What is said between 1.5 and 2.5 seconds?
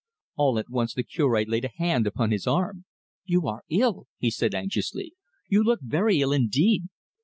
a hand upon his